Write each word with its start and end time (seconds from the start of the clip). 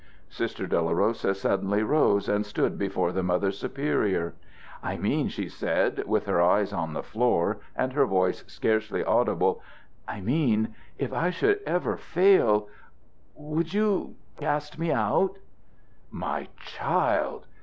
Sister 0.31 0.65
Dolorosa 0.65 1.35
suddenly 1.35 1.83
rose 1.83 2.27
and 2.27 2.43
stood 2.43 2.75
before 2.75 3.11
the 3.11 3.21
Mother 3.21 3.51
Superior. 3.51 4.33
"I 4.81 4.97
mean," 4.97 5.27
she 5.27 5.47
said, 5.47 6.05
with 6.07 6.25
her 6.25 6.41
eyes 6.41 6.73
on 6.73 6.93
the 6.93 7.03
floor 7.03 7.59
and 7.75 7.93
her 7.93 8.07
voice 8.07 8.43
scarcely 8.47 9.03
audible 9.03 9.61
"I 10.07 10.19
mean 10.21 10.73
if 10.97 11.13
I 11.13 11.29
should 11.29 11.59
ever 11.67 11.97
fail, 11.97 12.67
would 13.35 13.75
you 13.75 14.15
cast 14.37 14.79
me 14.79 14.91
out?" 14.91 15.37
"My 16.09 16.47
child! 16.57 17.45